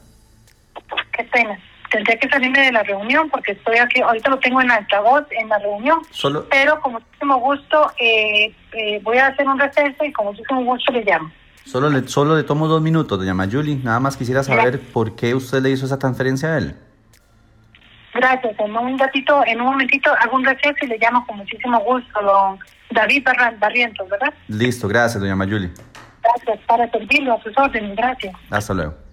Qué 1.13 1.23
pena 1.23 1.57
tendría 1.89 2.17
que 2.17 2.29
salirme 2.29 2.61
de 2.61 2.71
la 2.71 2.83
reunión 2.83 3.29
porque 3.29 3.53
estoy 3.53 3.77
aquí, 3.77 4.01
ahorita 4.01 4.29
lo 4.29 4.39
tengo 4.39 4.61
en 4.61 4.71
altavoz 4.71 5.25
en 5.31 5.49
la 5.49 5.59
reunión, 5.59 5.99
Solo... 6.11 6.47
pero 6.49 6.79
con 6.81 6.93
muchísimo 6.93 7.39
gusto 7.39 7.91
eh, 7.99 8.53
eh, 8.73 8.99
voy 9.03 9.17
a 9.17 9.27
hacer 9.27 9.47
un 9.47 9.59
receso 9.59 10.03
y 10.03 10.11
con 10.11 10.27
muchísimo 10.27 10.63
gusto 10.63 10.91
le 10.91 11.03
llamo. 11.03 11.31
Solo 11.65 11.89
le, 11.89 12.07
solo 12.07 12.35
le 12.35 12.43
tomo 12.43 12.67
dos 12.67 12.81
minutos, 12.81 13.19
doña 13.19 13.33
Mayuli. 13.33 13.75
Nada 13.75 13.99
más 13.99 14.17
quisiera 14.17 14.41
saber 14.43 14.79
por 14.79 15.15
qué 15.15 15.35
usted 15.35 15.61
le 15.61 15.69
hizo 15.69 15.85
esa 15.85 15.99
transferencia 15.99 16.49
a 16.49 16.57
él. 16.57 16.75
Gracias. 18.13 18.59
En 18.59 18.75
un 18.75 18.97
ratito, 18.97 19.43
en 19.45 19.61
un 19.61 19.67
momentito 19.67 20.11
hago 20.19 20.37
un 20.37 20.45
receso 20.45 20.77
y 20.81 20.87
le 20.87 20.97
llamo 20.97 21.25
con 21.27 21.37
muchísimo 21.37 21.79
gusto, 21.81 22.21
don 22.21 22.59
David 22.91 23.27
Barrientos, 23.59 24.09
¿verdad? 24.09 24.33
Listo, 24.47 24.87
gracias, 24.87 25.21
doña 25.21 25.35
Mayuli. 25.35 25.69
Gracias, 26.23 26.59
para 26.65 26.89
servirlo 26.89 27.33
a 27.33 27.43
sus 27.43 27.55
órdenes, 27.57 27.95
gracias. 27.95 28.35
Hasta 28.49 28.73
luego. 28.73 29.08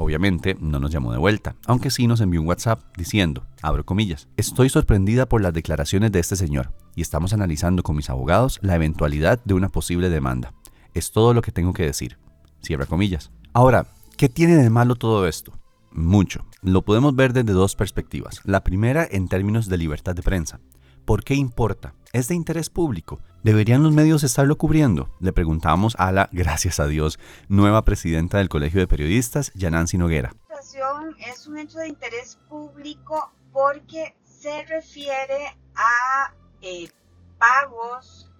Obviamente 0.00 0.56
no 0.58 0.80
nos 0.80 0.90
llamó 0.90 1.12
de 1.12 1.18
vuelta, 1.18 1.56
aunque 1.66 1.90
sí 1.90 2.06
nos 2.06 2.22
envió 2.22 2.40
un 2.40 2.48
WhatsApp 2.48 2.82
diciendo, 2.96 3.44
abro 3.60 3.84
comillas, 3.84 4.28
estoy 4.38 4.70
sorprendida 4.70 5.28
por 5.28 5.42
las 5.42 5.52
declaraciones 5.52 6.10
de 6.10 6.20
este 6.20 6.36
señor 6.36 6.72
y 6.96 7.02
estamos 7.02 7.34
analizando 7.34 7.82
con 7.82 7.96
mis 7.96 8.08
abogados 8.08 8.58
la 8.62 8.76
eventualidad 8.76 9.44
de 9.44 9.52
una 9.52 9.68
posible 9.68 10.08
demanda. 10.08 10.54
Es 10.94 11.12
todo 11.12 11.34
lo 11.34 11.42
que 11.42 11.52
tengo 11.52 11.74
que 11.74 11.82
decir. 11.82 12.16
Cierra 12.62 12.86
comillas. 12.86 13.30
Ahora, 13.52 13.88
¿qué 14.16 14.30
tiene 14.30 14.56
de 14.56 14.70
malo 14.70 14.94
todo 14.94 15.28
esto? 15.28 15.52
Mucho. 15.90 16.46
Lo 16.62 16.80
podemos 16.80 17.14
ver 17.14 17.34
desde 17.34 17.52
dos 17.52 17.76
perspectivas. 17.76 18.40
La 18.44 18.64
primera 18.64 19.06
en 19.10 19.28
términos 19.28 19.68
de 19.68 19.76
libertad 19.76 20.14
de 20.14 20.22
prensa. 20.22 20.60
¿Por 21.04 21.24
qué 21.24 21.34
importa? 21.34 21.94
¿Es 22.12 22.28
de 22.28 22.34
interés 22.34 22.70
público? 22.70 23.20
¿Deberían 23.42 23.82
los 23.82 23.92
medios 23.92 24.22
estarlo 24.22 24.58
cubriendo? 24.58 25.14
Le 25.20 25.32
preguntamos 25.32 25.94
a 25.98 26.12
la, 26.12 26.28
gracias 26.32 26.80
a 26.80 26.86
Dios, 26.86 27.18
nueva 27.48 27.84
presidenta 27.84 28.38
del 28.38 28.48
Colegio 28.48 28.80
de 28.80 28.86
Periodistas, 28.86 29.52
Yanansi 29.54 29.96
Noguera. 29.96 30.34
La 30.48 30.60
situación 30.60 31.16
es 31.18 31.46
un 31.46 31.58
hecho 31.58 31.78
de 31.78 31.88
interés 31.88 32.38
público 32.48 33.32
porque 33.52 34.16
se 34.24 34.64
refiere 34.66 35.56
a 35.74 36.34
eh, 36.60 36.90
pagos 37.38 38.30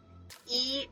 y 0.47 0.90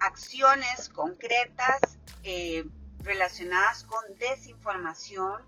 acciones 0.00 0.88
concretas 0.90 1.98
eh, 2.22 2.64
relacionadas 2.98 3.84
con 3.84 4.02
desinformación 4.18 5.42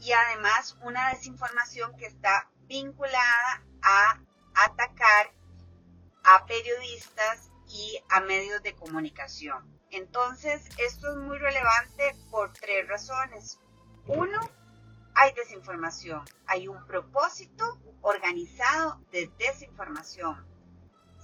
y 0.00 0.12
además 0.12 0.76
una 0.82 1.10
desinformación 1.10 1.96
que 1.96 2.06
está 2.06 2.50
vinculada 2.66 3.64
a 3.82 4.20
atacar 4.54 5.32
a 6.24 6.46
periodistas 6.46 7.50
y 7.68 7.98
a 8.08 8.20
medios 8.20 8.62
de 8.62 8.74
comunicación. 8.74 9.80
Entonces, 9.90 10.68
esto 10.78 11.10
es 11.10 11.16
muy 11.16 11.38
relevante 11.38 12.14
por 12.30 12.52
tres 12.52 12.88
razones. 12.88 13.60
Uno, 14.06 14.40
hay 15.14 15.32
desinformación, 15.34 16.24
hay 16.46 16.68
un 16.68 16.84
propósito 16.86 17.78
organizado 18.00 19.00
de 19.10 19.30
desinformación. 19.38 20.46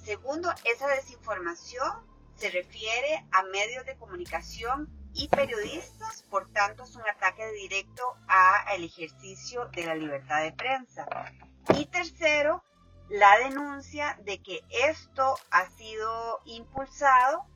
Segundo, 0.05 0.53
esa 0.65 0.87
desinformación 0.89 2.07
se 2.37 2.51
refiere 2.51 3.27
a 3.33 3.43
medios 3.45 3.85
de 3.85 3.97
comunicación 3.97 4.89
y 5.15 5.29
periodistas, 5.29 6.23
por 6.31 6.51
tanto 6.53 6.85
es 6.85 6.95
un 6.95 7.09
ataque 7.09 7.51
directo 7.53 8.03
al 8.29 8.85
ejercicio 8.85 9.67
de 9.69 9.87
la 9.87 9.95
libertad 9.95 10.43
de 10.43 10.53
prensa. 10.53 11.07
Y 11.75 11.87
tercero, 11.87 12.63
la 13.11 13.38
denuncia 13.38 14.19
de 14.25 14.38
que 14.38 14.61
esto 14.71 15.35
ha 15.50 15.69
sido 15.71 16.41
impulsado 16.45 17.47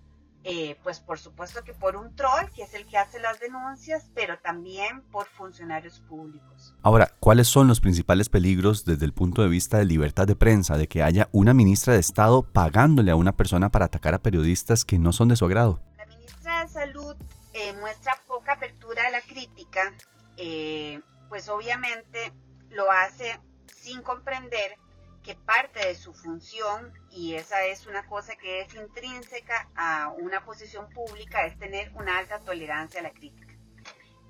eh, 0.45 0.77
pues 0.83 0.99
por 0.99 1.21
supuesto 1.21 1.63
que 1.63 1.73
por 1.73 1.95
un 1.95 2.17
troll, 2.17 2.51
que 2.53 2.65
es 2.65 2.75
el 2.75 2.85
que 2.87 2.99
hace 2.99 3.21
las 3.21 3.39
denuncias, 3.39 4.11
pero 4.13 4.39
también 4.41 5.03
por 5.13 5.27
funcionarios 5.29 6.01
públicos. 6.01 6.75
Ahora, 6.83 7.15
¿cuáles 7.21 7.47
son 7.47 7.69
los 7.69 7.81
principales 7.81 8.29
peligros 8.29 8.85
desde 8.85 9.05
el 9.05 9.13
punto 9.13 9.43
de 9.43 9.49
vista 9.49 9.79
de 9.79 9.85
libertad 9.85 10.27
de 10.27 10.35
prensa 10.35 10.77
de 10.77 10.89
que 10.89 11.03
haya 11.05 11.29
una 11.31 11.55
ministra 11.55 11.95
de 11.95 12.01
Estado 12.01 12.43
pagándole 12.43 13.13
a 13.13 13.17
una 13.17 13.37
persona 13.37 13.71
para 13.71 13.85
atacar 13.85 14.15
a 14.15 14.19
periodistas 14.19 14.85
que 14.85 14.99
no 14.99 15.13
son 15.13 15.29
de 15.29 15.37
su 15.37 15.45
agrado? 15.45 15.81
La 15.97 16.07
ministra 16.07 16.63
de 16.63 16.69
Salud 16.69 17.17
eh, 17.53 17.73
muestra 17.75 18.13
poca 18.27 18.55
apertura 18.55 19.07
a 19.07 19.11
la 19.11 19.21
crítica, 19.21 19.95
eh, 20.37 21.01
pues 21.29 21.49
obviamente 21.49 22.33
lo 22.71 22.91
hace 22.91 23.39
sin 23.67 24.03
comprender 24.03 24.77
que 25.23 25.35
parte 25.37 25.87
de 25.87 25.95
su 25.95 26.13
función, 26.13 26.93
y 27.11 27.35
esa 27.35 27.65
es 27.65 27.87
una 27.87 28.07
cosa 28.07 28.37
que 28.37 28.63
es 28.63 28.75
intrínseca 28.75 29.69
a 29.77 30.09
una 30.19 30.45
posición 30.45 30.89
pública, 30.91 31.47
es 31.47 31.59
tener 31.59 31.93
una 31.95 32.19
alta 32.19 32.41
tolerancia 32.41 33.01
a 33.01 33.05
la 33.05 33.13
crítica. 33.13 33.55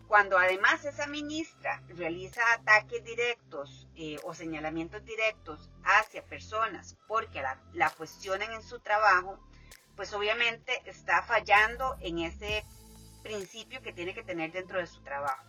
Cuando 0.06 0.36
además 0.36 0.84
esa 0.84 1.06
ministra 1.06 1.82
realiza 1.88 2.42
ataques 2.52 3.02
directos 3.02 3.88
eh, 3.94 4.18
o 4.24 4.34
señalamientos 4.34 5.02
directos 5.06 5.70
hacia 5.84 6.22
personas 6.26 6.98
porque 7.08 7.40
la, 7.40 7.58
la 7.72 7.88
cuestionan 7.88 8.52
en 8.52 8.62
su 8.62 8.80
trabajo, 8.80 9.38
pues 9.96 10.12
obviamente 10.12 10.82
está 10.84 11.22
fallando 11.22 11.96
en 12.00 12.18
ese 12.18 12.62
principio 13.22 13.80
que 13.80 13.94
tiene 13.94 14.12
que 14.12 14.22
tener 14.22 14.52
dentro 14.52 14.78
de 14.78 14.86
su 14.86 15.02
trabajo. 15.02 15.46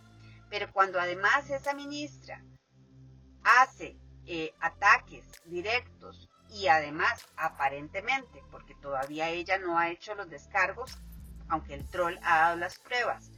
Pero 0.48 0.72
cuando 0.72 0.98
además 0.98 1.50
esa 1.50 1.74
ministra 1.74 2.42
hace 3.42 3.98
eh, 4.26 4.54
ataques 4.60 5.24
directos 5.44 6.28
y 6.50 6.68
además 6.68 7.26
aparentemente, 7.36 8.42
porque 8.50 8.74
todavía 8.76 9.28
ella 9.28 9.58
no 9.58 9.78
ha 9.78 9.90
hecho 9.90 10.14
los 10.14 10.30
descargos, 10.30 10.98
aunque 11.48 11.74
el 11.74 11.86
troll 11.88 12.16
ha 12.22 12.38
dado 12.38 12.56
las 12.56 12.78
pruebas, 12.78 13.30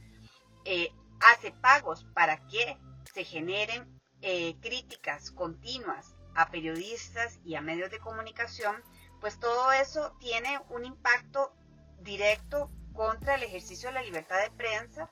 eh, 0.65 0.91
hace 1.19 1.51
pagos 1.51 2.05
para 2.13 2.45
que 2.47 2.77
se 3.13 3.23
generen 3.23 3.99
eh, 4.21 4.55
críticas 4.61 5.31
continuas 5.31 6.15
a 6.35 6.49
periodistas 6.51 7.39
y 7.43 7.55
a 7.55 7.61
medios 7.61 7.89
de 7.89 7.99
comunicación, 7.99 8.75
pues 9.19 9.39
todo 9.39 9.71
eso 9.71 10.15
tiene 10.19 10.59
un 10.69 10.85
impacto 10.85 11.53
directo 12.01 12.69
contra 12.93 13.35
el 13.35 13.43
ejercicio 13.43 13.89
de 13.89 13.95
la 13.95 14.03
libertad 14.03 14.39
de 14.41 14.51
prensa 14.51 15.09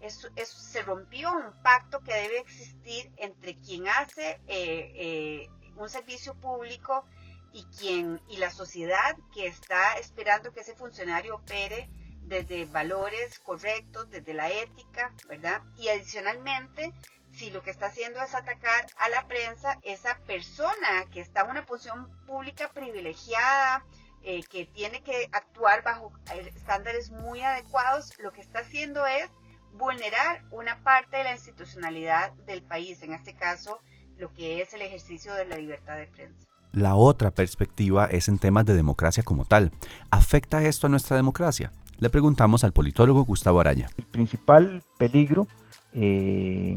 eso, 0.00 0.28
se 0.36 0.82
rompió 0.82 1.32
un 1.32 1.52
pacto 1.62 2.00
que 2.00 2.14
debe 2.14 2.38
existir 2.40 3.10
entre 3.16 3.56
quien 3.58 3.88
hace 3.88 4.40
eh, 4.46 4.92
eh, 4.94 5.50
un 5.76 5.88
servicio 5.88 6.34
público 6.34 7.04
y 7.52 7.64
quien 7.78 8.20
y 8.28 8.36
la 8.36 8.50
sociedad 8.50 9.16
que 9.32 9.46
está 9.46 9.94
esperando 9.98 10.52
que 10.52 10.60
ese 10.60 10.74
funcionario 10.74 11.36
opere 11.36 11.88
desde 12.22 12.64
valores 12.66 13.38
correctos, 13.38 14.10
desde 14.10 14.34
la 14.34 14.50
ética, 14.50 15.12
¿verdad? 15.28 15.62
Y 15.78 15.88
adicionalmente, 15.88 16.92
si 17.32 17.50
lo 17.50 17.62
que 17.62 17.70
está 17.70 17.86
haciendo 17.86 18.20
es 18.20 18.34
atacar 18.34 18.86
a 18.98 19.08
la 19.08 19.26
prensa, 19.28 19.78
esa 19.82 20.18
persona 20.26 21.06
que 21.12 21.20
está 21.20 21.42
en 21.42 21.50
una 21.50 21.66
posición 21.66 22.10
pública 22.26 22.70
privilegiada, 22.72 23.84
eh, 24.22 24.42
que 24.42 24.66
tiene 24.66 25.02
que 25.02 25.28
actuar 25.30 25.84
bajo 25.84 26.12
estándares 26.32 27.10
muy 27.10 27.42
adecuados, 27.42 28.12
lo 28.18 28.32
que 28.32 28.40
está 28.40 28.60
haciendo 28.60 29.06
es 29.06 29.30
vulnerar 29.78 30.42
una 30.50 30.82
parte 30.82 31.18
de 31.18 31.24
la 31.24 31.32
institucionalidad 31.32 32.32
del 32.46 32.62
país, 32.62 33.02
en 33.02 33.12
este 33.12 33.34
caso 33.34 33.78
lo 34.18 34.32
que 34.32 34.62
es 34.62 34.72
el 34.74 34.82
ejercicio 34.82 35.34
de 35.34 35.44
la 35.44 35.56
libertad 35.56 35.96
de 35.96 36.06
prensa. 36.06 36.46
La 36.72 36.94
otra 36.94 37.30
perspectiva 37.30 38.06
es 38.06 38.28
en 38.28 38.38
temas 38.38 38.66
de 38.66 38.74
democracia 38.74 39.22
como 39.22 39.44
tal. 39.44 39.72
¿Afecta 40.10 40.62
esto 40.62 40.86
a 40.86 40.90
nuestra 40.90 41.16
democracia? 41.16 41.72
Le 41.98 42.10
preguntamos 42.10 42.64
al 42.64 42.72
politólogo 42.72 43.24
Gustavo 43.24 43.60
Araya. 43.60 43.88
El 43.96 44.04
principal 44.04 44.82
peligro 44.98 45.46
eh, 45.94 46.76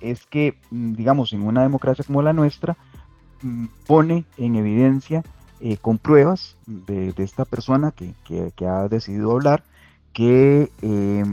es 0.00 0.24
que, 0.26 0.58
mm, 0.70 0.94
digamos, 0.94 1.32
en 1.32 1.42
una 1.42 1.62
democracia 1.62 2.04
como 2.06 2.22
la 2.22 2.32
nuestra, 2.32 2.76
mm, 3.42 3.66
pone 3.86 4.24
en 4.38 4.56
evidencia 4.56 5.22
eh, 5.60 5.76
con 5.78 5.98
pruebas 5.98 6.56
de, 6.66 7.14
esta 7.16 7.44
persona 7.44 7.92
que, 7.92 8.14
ha 8.66 8.88
decidido 8.88 9.32
hablar 9.32 9.64
que 10.12 10.70
eh, 10.82 11.24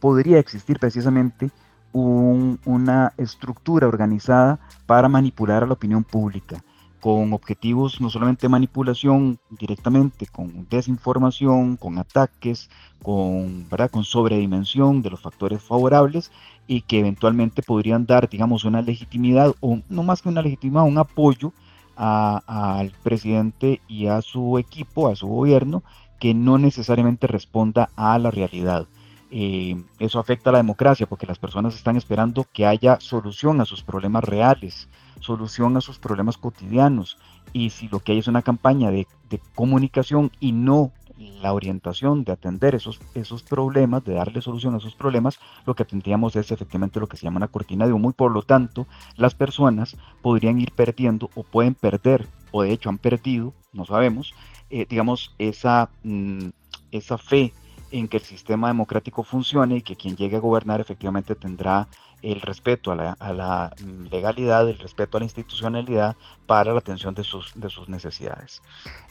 podría 0.00 0.38
existir 0.38 0.78
precisamente 0.78 1.50
una 1.92 3.12
estructura 3.16 3.88
organizada 3.88 4.58
para 4.86 5.08
manipular 5.08 5.62
a 5.62 5.66
la 5.66 5.72
opinión 5.72 6.04
pública, 6.04 6.62
con 7.00 7.32
objetivos 7.32 8.00
no 8.00 8.10
solamente 8.10 8.42
de 8.42 8.50
manipulación 8.50 9.38
directamente, 9.50 10.26
con 10.26 10.66
desinformación, 10.68 11.76
con 11.76 11.98
ataques, 11.98 12.70
con, 13.02 13.68
¿verdad? 13.70 13.90
con 13.90 14.04
sobredimensión 14.04 15.02
de 15.02 15.10
los 15.10 15.20
factores 15.20 15.62
favorables 15.62 16.30
y 16.66 16.82
que 16.82 17.00
eventualmente 17.00 17.62
podrían 17.62 18.06
dar, 18.06 18.28
digamos, 18.28 18.64
una 18.64 18.82
legitimidad, 18.82 19.54
o 19.60 19.80
no 19.88 20.02
más 20.02 20.22
que 20.22 20.28
una 20.28 20.42
legitimidad, 20.42 20.84
un 20.84 20.98
apoyo 20.98 21.52
al 21.96 22.92
presidente 23.02 23.80
y 23.88 24.06
a 24.06 24.22
su 24.22 24.58
equipo, 24.58 25.08
a 25.08 25.16
su 25.16 25.26
gobierno, 25.26 25.82
que 26.20 26.34
no 26.34 26.58
necesariamente 26.58 27.26
responda 27.26 27.90
a 27.96 28.18
la 28.18 28.30
realidad. 28.30 28.86
Eso 29.30 30.18
afecta 30.18 30.50
a 30.50 30.54
la 30.54 30.58
democracia 30.58 31.06
porque 31.06 31.26
las 31.26 31.38
personas 31.38 31.74
están 31.74 31.96
esperando 31.96 32.46
que 32.52 32.66
haya 32.66 32.98
solución 33.00 33.60
a 33.60 33.66
sus 33.66 33.82
problemas 33.82 34.24
reales, 34.24 34.88
solución 35.20 35.76
a 35.76 35.80
sus 35.80 35.98
problemas 35.98 36.38
cotidianos. 36.38 37.18
Y 37.52 37.70
si 37.70 37.88
lo 37.88 38.00
que 38.00 38.12
hay 38.12 38.18
es 38.18 38.28
una 38.28 38.42
campaña 38.42 38.90
de, 38.90 39.06
comunicación 39.54 40.30
y 40.40 40.52
no 40.52 40.92
la 41.18 41.52
orientación 41.52 42.24
de 42.24 42.32
atender 42.32 42.74
esos, 42.74 43.00
esos 43.14 43.42
problemas, 43.42 44.04
de 44.04 44.14
darle 44.14 44.40
solución 44.40 44.74
a 44.74 44.78
esos 44.78 44.94
problemas, 44.94 45.38
lo 45.66 45.74
que 45.74 45.84
tendríamos 45.84 46.36
es 46.36 46.52
efectivamente 46.52 47.00
lo 47.00 47.08
que 47.08 47.16
se 47.16 47.24
llama 47.24 47.38
una 47.38 47.48
cortina 47.48 47.86
de 47.86 47.92
humo 47.92 48.10
y 48.10 48.12
por 48.12 48.30
lo 48.30 48.42
tanto 48.42 48.86
las 49.16 49.34
personas 49.34 49.96
podrían 50.22 50.60
ir 50.60 50.72
perdiendo 50.72 51.28
o 51.34 51.42
pueden 51.42 51.74
perder, 51.74 52.26
o 52.52 52.62
de 52.62 52.72
hecho 52.72 52.88
han 52.88 52.98
perdido, 52.98 53.52
no 53.72 53.84
sabemos, 53.84 54.32
eh, 54.70 54.86
digamos, 54.88 55.34
esa, 55.38 55.90
mm, 56.04 56.50
esa 56.92 57.18
fe 57.18 57.52
en 57.90 58.08
que 58.08 58.18
el 58.18 58.22
sistema 58.22 58.68
democrático 58.68 59.22
funcione 59.22 59.76
y 59.76 59.82
que 59.82 59.96
quien 59.96 60.16
llegue 60.16 60.36
a 60.36 60.40
gobernar 60.40 60.80
efectivamente 60.80 61.34
tendrá 61.34 61.88
el 62.22 62.40
respeto 62.40 62.90
a 62.90 62.96
la, 62.96 63.72
legalidad, 64.10 64.68
el 64.68 64.78
respeto 64.78 65.16
a 65.16 65.20
la 65.20 65.24
institucionalidad 65.24 66.16
para 66.46 66.72
la 66.72 66.80
atención 66.80 67.14
de 67.14 67.24
sus, 67.24 67.52
de 67.54 67.68
sus 67.68 67.88
necesidades. 67.88 68.60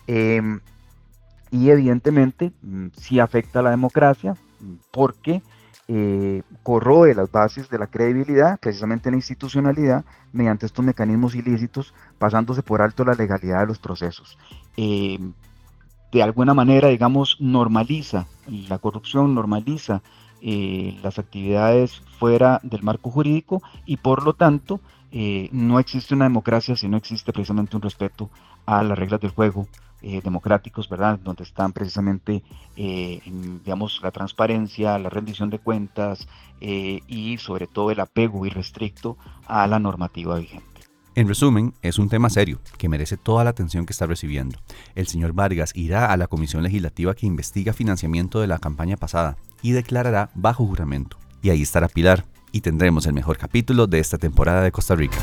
Em, 0.08 0.60
y 1.52 1.70
evidentemente 1.70 2.52
mm, 2.62 2.88
sí 2.98 3.20
afecta 3.20 3.60
a 3.60 3.64
la 3.64 3.70
democracia 3.70 4.36
porque 4.92 5.42
eh, 5.88 6.42
corroe 6.64 7.16
las 7.16 7.32
bases 7.32 7.70
de 7.70 7.80
la 7.80 7.88
credibilidad, 7.88 8.60
precisamente 8.60 9.10
la 9.10 9.16
institucionalidad, 9.16 10.04
mediante 10.34 10.66
estos 10.66 10.84
mecanismos 10.84 11.34
ilícitos, 11.34 11.94
pasándose 12.20 12.62
por 12.62 12.82
alto 12.82 13.06
la 13.06 13.14
legalidad 13.14 13.62
de 13.62 13.68
los 13.68 13.80
procesos. 13.80 14.38
Em, 14.76 15.32
de 16.12 16.24
alguna 16.24 16.54
manera, 16.54 16.90
digamos, 16.90 17.38
normaliza 17.40 18.28
la 18.48 18.80
corrupción, 18.80 19.36
normaliza 19.36 20.02
eh, 20.42 20.98
las 21.04 21.20
actividades 21.20 22.02
fuera 22.20 22.60
del 22.64 22.84
marco 22.84 23.10
jurídico 23.10 23.62
y 23.86 23.98
por 23.98 24.24
lo 24.24 24.34
tanto 24.34 24.80
eh, 25.12 25.50
no 25.52 25.80
existe 25.80 26.14
una 26.14 26.26
democracia 26.26 26.76
si 26.76 26.88
no 26.88 26.96
existe 26.96 27.34
precisamente 27.34 27.76
un 27.76 27.82
respeto 27.82 28.30
a 28.66 28.84
las 28.84 28.98
reglas 28.98 29.20
del 29.20 29.32
juego 29.32 29.68
eh, 30.04 30.22
democráticos, 30.24 30.88
¿verdad? 30.90 31.18
Donde 31.18 31.44
están 31.44 31.74
precisamente, 31.74 32.44
digamos, 32.76 34.00
la 34.04 34.12
transparencia, 34.12 35.00
la 35.00 35.10
rendición 35.10 35.50
de 35.50 35.58
cuentas 35.58 36.28
y 36.60 37.38
sobre 37.40 37.66
todo 37.66 37.90
el 37.90 38.00
apego 38.00 38.46
irrestricto 38.46 39.18
a 39.48 39.66
la 39.66 39.80
normativa 39.80 40.38
vigente. 40.38 40.77
En 41.18 41.28
resumen, 41.28 41.74
es 41.82 41.98
un 41.98 42.10
tema 42.10 42.30
serio 42.30 42.60
que 42.78 42.90
merece 42.90 43.18
toda 43.18 43.44
la 43.44 43.50
atención 43.50 43.88
que 43.88 43.92
está 43.92 44.06
recibiendo. 44.06 44.60
El 44.94 45.08
señor 45.08 45.34
Vargas 45.34 45.72
irá 45.74 46.12
a 46.12 46.16
la 46.16 46.28
comisión 46.28 46.62
legislativa 46.62 47.16
que 47.16 47.26
investiga 47.26 47.74
financiamiento 47.74 48.40
de 48.40 48.46
la 48.46 48.60
campaña 48.60 48.98
pasada 48.98 49.36
y 49.64 49.72
declarará 49.72 50.30
bajo 50.36 50.64
juramento. 50.68 51.18
Y 51.42 51.50
ahí 51.50 51.64
estará 51.64 51.88
Pilar 51.88 52.26
y 52.52 52.62
tendremos 52.62 53.08
el 53.08 53.14
mejor 53.14 53.40
capítulo 53.40 53.88
de 53.88 53.98
esta 53.98 54.20
temporada 54.20 54.62
de 54.62 54.72
Costa 54.72 54.94
Rica. 54.96 55.18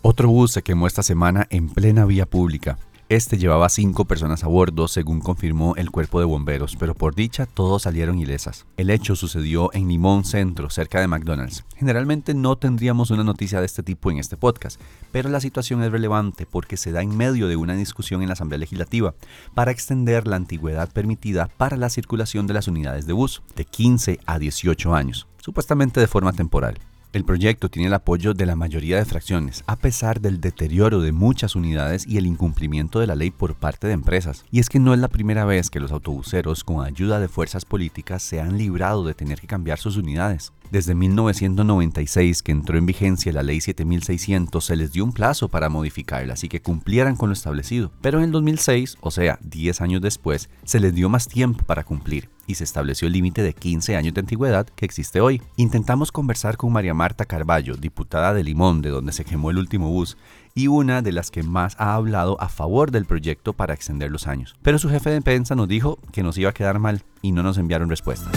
Otro 0.00 0.28
bus 0.28 0.52
se 0.52 0.62
quemó 0.62 0.86
esta 0.86 1.02
semana 1.02 1.48
en 1.50 1.70
plena 1.70 2.04
vía 2.04 2.24
pública. 2.24 2.78
Este 3.10 3.38
llevaba 3.38 3.68
cinco 3.68 4.04
personas 4.04 4.44
a 4.44 4.46
bordo, 4.46 4.86
según 4.86 5.18
confirmó 5.18 5.74
el 5.74 5.90
cuerpo 5.90 6.20
de 6.20 6.26
bomberos, 6.26 6.76
pero 6.76 6.94
por 6.94 7.16
dicha 7.16 7.44
todos 7.44 7.82
salieron 7.82 8.20
ilesas. 8.20 8.66
El 8.76 8.88
hecho 8.88 9.16
sucedió 9.16 9.68
en 9.72 9.88
Limón 9.88 10.24
Centro, 10.24 10.70
cerca 10.70 11.00
de 11.00 11.08
McDonald's. 11.08 11.64
Generalmente 11.76 12.34
no 12.34 12.54
tendríamos 12.54 13.10
una 13.10 13.24
noticia 13.24 13.58
de 13.58 13.66
este 13.66 13.82
tipo 13.82 14.12
en 14.12 14.18
este 14.18 14.36
podcast, 14.36 14.80
pero 15.10 15.28
la 15.28 15.40
situación 15.40 15.82
es 15.82 15.90
relevante 15.90 16.46
porque 16.46 16.76
se 16.76 16.92
da 16.92 17.02
en 17.02 17.16
medio 17.16 17.48
de 17.48 17.56
una 17.56 17.74
discusión 17.74 18.22
en 18.22 18.28
la 18.28 18.34
Asamblea 18.34 18.58
Legislativa 18.60 19.12
para 19.54 19.72
extender 19.72 20.28
la 20.28 20.36
antigüedad 20.36 20.88
permitida 20.88 21.48
para 21.56 21.76
la 21.76 21.90
circulación 21.90 22.46
de 22.46 22.54
las 22.54 22.68
unidades 22.68 23.08
de 23.08 23.12
bus, 23.12 23.42
de 23.56 23.64
15 23.64 24.20
a 24.24 24.38
18 24.38 24.94
años, 24.94 25.26
supuestamente 25.40 25.98
de 25.98 26.06
forma 26.06 26.32
temporal. 26.32 26.78
El 27.12 27.24
proyecto 27.24 27.68
tiene 27.68 27.88
el 27.88 27.94
apoyo 27.94 28.34
de 28.34 28.46
la 28.46 28.54
mayoría 28.54 28.96
de 28.96 29.04
fracciones, 29.04 29.64
a 29.66 29.74
pesar 29.74 30.20
del 30.20 30.40
deterioro 30.40 31.00
de 31.00 31.10
muchas 31.10 31.56
unidades 31.56 32.06
y 32.06 32.18
el 32.18 32.26
incumplimiento 32.26 33.00
de 33.00 33.08
la 33.08 33.16
ley 33.16 33.32
por 33.32 33.56
parte 33.56 33.88
de 33.88 33.94
empresas. 33.94 34.44
Y 34.52 34.60
es 34.60 34.68
que 34.68 34.78
no 34.78 34.94
es 34.94 35.00
la 35.00 35.08
primera 35.08 35.44
vez 35.44 35.70
que 35.70 35.80
los 35.80 35.90
autobuseros, 35.90 36.62
con 36.62 36.86
ayuda 36.86 37.18
de 37.18 37.26
fuerzas 37.26 37.64
políticas, 37.64 38.22
se 38.22 38.40
han 38.40 38.56
librado 38.56 39.04
de 39.04 39.14
tener 39.14 39.40
que 39.40 39.48
cambiar 39.48 39.80
sus 39.80 39.96
unidades. 39.96 40.52
Desde 40.70 40.94
1996, 40.94 42.44
que 42.44 42.52
entró 42.52 42.78
en 42.78 42.86
vigencia 42.86 43.32
la 43.32 43.42
ley 43.42 43.60
7600, 43.60 44.64
se 44.64 44.76
les 44.76 44.92
dio 44.92 45.02
un 45.02 45.12
plazo 45.12 45.48
para 45.48 45.68
modificarla, 45.68 46.34
así 46.34 46.48
que 46.48 46.62
cumplieran 46.62 47.16
con 47.16 47.30
lo 47.30 47.32
establecido. 47.32 47.90
Pero 48.02 48.18
en 48.18 48.24
el 48.26 48.30
2006, 48.30 48.98
o 49.00 49.10
sea, 49.10 49.40
10 49.42 49.80
años 49.80 50.00
después, 50.00 50.48
se 50.62 50.78
les 50.78 50.94
dio 50.94 51.08
más 51.08 51.26
tiempo 51.26 51.64
para 51.64 51.82
cumplir 51.82 52.28
y 52.50 52.56
se 52.56 52.64
estableció 52.64 53.06
el 53.06 53.12
límite 53.12 53.42
de 53.42 53.54
15 53.54 53.96
años 53.96 54.12
de 54.12 54.20
antigüedad 54.20 54.66
que 54.66 54.84
existe 54.84 55.20
hoy. 55.20 55.40
Intentamos 55.56 56.10
conversar 56.10 56.56
con 56.56 56.72
María 56.72 56.94
Marta 56.94 57.24
Carballo, 57.24 57.76
diputada 57.76 58.34
de 58.34 58.42
Limón, 58.42 58.82
de 58.82 58.90
donde 58.90 59.12
se 59.12 59.24
quemó 59.24 59.50
el 59.50 59.58
último 59.58 59.88
bus, 59.88 60.16
y 60.54 60.66
una 60.66 61.00
de 61.00 61.12
las 61.12 61.30
que 61.30 61.44
más 61.44 61.76
ha 61.78 61.94
hablado 61.94 62.40
a 62.40 62.48
favor 62.48 62.90
del 62.90 63.04
proyecto 63.04 63.52
para 63.52 63.72
extender 63.72 64.10
los 64.10 64.26
años. 64.26 64.56
Pero 64.62 64.78
su 64.80 64.90
jefe 64.90 65.10
de 65.10 65.22
prensa 65.22 65.54
nos 65.54 65.68
dijo 65.68 66.00
que 66.12 66.24
nos 66.24 66.36
iba 66.38 66.50
a 66.50 66.54
quedar 66.54 66.80
mal 66.80 67.04
y 67.22 67.30
no 67.30 67.44
nos 67.44 67.56
enviaron 67.56 67.88
respuesta. 67.88 68.30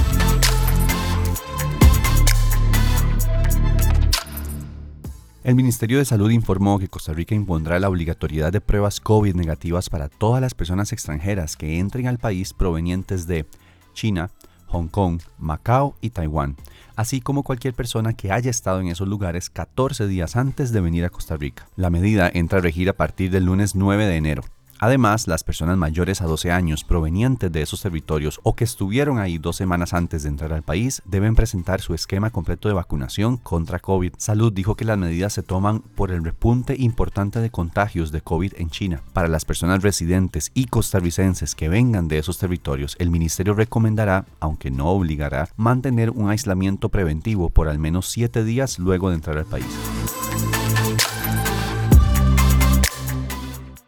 El 5.44 5.56
Ministerio 5.56 5.98
de 5.98 6.06
Salud 6.06 6.30
informó 6.30 6.80
que 6.80 6.88
Costa 6.88 7.12
Rica 7.12 7.36
impondrá 7.36 7.78
la 7.78 7.90
obligatoriedad 7.90 8.54
de 8.54 8.62
pruebas 8.62 9.02
COVID 9.02 9.36
negativas 9.36 9.90
para 9.90 10.08
todas 10.08 10.40
las 10.40 10.54
personas 10.54 10.94
extranjeras 10.94 11.58
que 11.58 11.80
entren 11.80 12.08
al 12.08 12.18
país 12.18 12.54
provenientes 12.54 13.28
de 13.28 13.46
China, 13.94 14.30
Hong 14.68 14.88
Kong, 14.88 15.22
Macao 15.38 15.96
y 16.02 16.10
Taiwán, 16.10 16.56
así 16.96 17.22
como 17.22 17.44
cualquier 17.44 17.74
persona 17.74 18.14
que 18.14 18.32
haya 18.32 18.50
estado 18.50 18.82
en 18.82 18.88
esos 18.88 19.08
lugares 19.08 19.50
14 19.50 20.08
días 20.08 20.36
antes 20.36 20.72
de 20.72 20.82
venir 20.82 21.06
a 21.06 21.10
Costa 21.10 21.38
Rica. 21.38 21.68
La 21.76 21.90
medida 21.90 22.30
entra 22.34 22.60
a 22.60 22.62
regir 22.62 22.90
a 22.90 22.94
partir 22.94 23.30
del 23.32 23.46
lunes 23.46 23.76
9 23.76 24.06
de 24.06 24.16
enero. 24.16 24.44
Además, 24.84 25.30
las 25.30 25.46
personas 25.46 25.78
mayores 25.78 26.22
a 26.22 26.26
12 26.26 26.52
años 26.52 26.84
provenientes 26.84 27.50
de 27.50 27.62
esos 27.62 27.82
territorios 27.82 28.42
o 28.44 28.54
que 28.54 28.66
estuvieron 28.66 29.18
ahí 29.18 29.38
dos 29.38 29.56
semanas 29.56 29.94
antes 29.94 30.24
de 30.24 30.28
entrar 30.28 30.52
al 30.52 30.62
país 30.62 31.02
deben 31.06 31.36
presentar 31.36 31.80
su 31.80 31.94
esquema 31.94 32.32
completo 32.32 32.68
de 32.68 32.74
vacunación 32.74 33.38
contra 33.38 33.80
COVID. 33.80 34.16
Salud 34.18 34.52
dijo 34.52 34.76
que 34.76 34.84
las 34.84 34.98
medidas 34.98 35.32
se 35.32 35.42
toman 35.42 35.80
por 35.80 36.12
el 36.12 36.22
repunte 36.22 36.76
importante 36.78 37.40
de 37.40 37.50
contagios 37.50 38.12
de 38.12 38.20
COVID 38.20 38.56
en 38.58 38.72
China. 38.72 39.02
Para 39.14 39.30
las 39.30 39.46
personas 39.46 39.84
residentes 39.84 40.52
y 40.54 40.66
costarricenses 40.66 41.56
que 41.56 41.70
vengan 41.70 42.10
de 42.10 42.18
esos 42.18 42.38
territorios, 42.38 42.98
el 43.00 43.10
ministerio 43.10 43.54
recomendará, 43.54 44.26
aunque 44.42 44.70
no 44.70 44.90
obligará, 44.90 45.48
mantener 45.56 46.10
un 46.10 46.30
aislamiento 46.30 46.90
preventivo 46.90 47.50
por 47.50 47.70
al 47.70 47.80
menos 47.80 48.10
7 48.10 48.44
días 48.44 48.80
luego 48.80 49.08
de 49.08 49.16
entrar 49.16 49.38
al 49.38 49.46
país. 49.46 50.23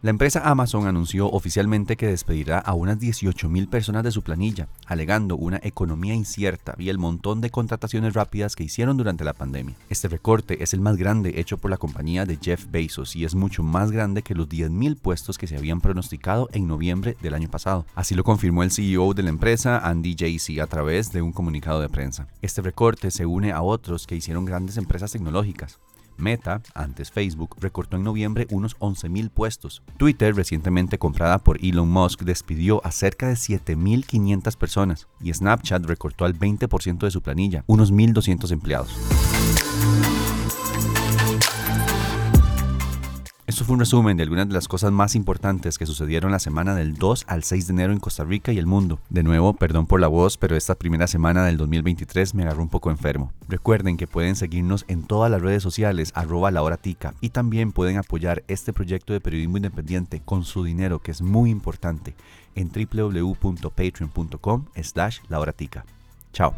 La 0.05 0.11
empresa 0.11 0.47
Amazon 0.47 0.85
anunció 0.85 1.31
oficialmente 1.31 1.95
que 1.95 2.05
despedirá 2.05 2.59
a 2.59 2.75
unas 2.75 2.99
18.000 2.99 3.67
personas 3.67 4.03
de 4.03 4.11
su 4.11 4.21
planilla, 4.21 4.67
alegando 4.85 5.35
una 5.35 5.59
economía 5.63 6.13
incierta 6.13 6.75
y 6.77 6.89
el 6.89 6.99
montón 6.99 7.41
de 7.41 7.49
contrataciones 7.49 8.13
rápidas 8.13 8.55
que 8.55 8.63
hicieron 8.63 8.97
durante 8.97 9.23
la 9.23 9.33
pandemia. 9.33 9.73
Este 9.89 10.07
recorte 10.07 10.61
es 10.61 10.75
el 10.75 10.79
más 10.79 10.97
grande 10.97 11.39
hecho 11.39 11.57
por 11.57 11.71
la 11.71 11.77
compañía 11.77 12.27
de 12.27 12.37
Jeff 12.39 12.67
Bezos 12.69 13.15
y 13.15 13.25
es 13.25 13.33
mucho 13.33 13.63
más 13.63 13.89
grande 13.89 14.21
que 14.21 14.35
los 14.35 14.47
10.000 14.47 14.95
puestos 14.95 15.39
que 15.39 15.47
se 15.47 15.57
habían 15.57 15.81
pronosticado 15.81 16.49
en 16.53 16.67
noviembre 16.67 17.17
del 17.23 17.33
año 17.33 17.49
pasado. 17.49 17.87
Así 17.95 18.13
lo 18.13 18.23
confirmó 18.23 18.61
el 18.61 18.69
CEO 18.69 19.15
de 19.15 19.23
la 19.23 19.29
empresa, 19.29 19.79
Andy 19.79 20.15
Jassy, 20.15 20.59
a 20.59 20.67
través 20.67 21.13
de 21.13 21.23
un 21.23 21.31
comunicado 21.31 21.81
de 21.81 21.89
prensa. 21.89 22.27
Este 22.43 22.61
recorte 22.61 23.09
se 23.09 23.25
une 23.25 23.53
a 23.53 23.63
otros 23.63 24.05
que 24.05 24.15
hicieron 24.15 24.45
grandes 24.45 24.77
empresas 24.77 25.13
tecnológicas. 25.13 25.79
Meta, 26.17 26.62
antes 26.73 27.12
Facebook, 27.12 27.56
recortó 27.60 27.97
en 27.97 28.04
noviembre 28.04 28.47
unos 28.51 28.78
11.000 28.78 29.30
puestos. 29.30 29.84
Twitter, 29.97 30.36
recientemente 30.36 30.97
comprada 30.97 31.39
por 31.39 31.63
Elon 31.63 31.89
Musk, 31.89 32.21
despidió 32.23 32.86
a 32.86 32.91
cerca 32.91 33.28
de 33.28 33.36
7.500 33.36 34.58
personas 34.58 35.08
y 35.21 35.34
Snapchat 35.34 35.86
recortó 35.86 36.25
al 36.25 36.38
20% 36.38 36.99
de 36.99 37.12
su 37.12 37.21
planilla, 37.21 37.63
unos 37.67 37.93
1.200 37.93 38.51
empleados. 38.51 40.24
Esto 43.55 43.63
fue 43.63 43.75
un 43.75 43.79
resumen 43.79 44.17
de 44.17 44.23
algunas 44.23 44.49
de 44.49 44.53
las 44.53 44.67
cosas 44.67 44.91
más 44.91 45.15
importantes 45.15 45.77
que 45.77 45.85
sucedieron 45.85 46.29
la 46.29 46.39
semana 46.39 46.75
del 46.75 46.95
2 46.95 47.23
al 47.25 47.45
6 47.45 47.67
de 47.67 47.71
enero 47.71 47.93
en 47.93 48.01
Costa 48.01 48.25
Rica 48.25 48.51
y 48.51 48.57
el 48.57 48.65
mundo. 48.65 48.99
De 49.09 49.23
nuevo, 49.23 49.53
perdón 49.53 49.85
por 49.85 50.01
la 50.01 50.09
voz, 50.09 50.35
pero 50.35 50.57
esta 50.57 50.75
primera 50.75 51.07
semana 51.07 51.45
del 51.45 51.55
2023 51.55 52.35
me 52.35 52.43
agarró 52.43 52.63
un 52.63 52.67
poco 52.67 52.91
enfermo. 52.91 53.31
Recuerden 53.47 53.95
que 53.95 54.07
pueden 54.07 54.35
seguirnos 54.35 54.83
en 54.89 55.03
todas 55.03 55.31
las 55.31 55.41
redes 55.41 55.63
sociales 55.63 56.11
arroba 56.15 56.51
la 56.51 56.63
hora 56.63 56.77
y 57.21 57.29
también 57.29 57.71
pueden 57.71 57.95
apoyar 57.95 58.43
este 58.49 58.73
proyecto 58.73 59.13
de 59.13 59.21
periodismo 59.21 59.55
independiente 59.55 60.21
con 60.25 60.43
su 60.43 60.65
dinero 60.65 60.99
que 60.99 61.11
es 61.11 61.21
muy 61.21 61.49
importante 61.49 62.13
en 62.55 62.69
www.patreon.com 62.69 64.65
slash 64.83 65.19
la 65.29 65.39
hora 65.39 65.53
tica. 65.53 65.85
Chao. 66.33 66.53